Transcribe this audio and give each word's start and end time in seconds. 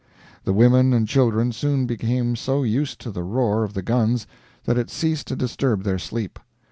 The 0.45 0.51
women 0.51 0.93
and 0.93 1.07
children 1.07 1.51
soon 1.51 1.85
became 1.85 2.35
so 2.35 2.63
used 2.63 2.99
to 3.01 3.11
the 3.11 3.21
roar 3.21 3.63
of 3.63 3.75
the 3.75 3.83
guns 3.83 4.25
that 4.65 4.75
it 4.75 4.89
ceased 4.89 5.27
to 5.27 5.35
disturb 5.35 5.83
their 5.83 5.99
sleep. 5.99 6.39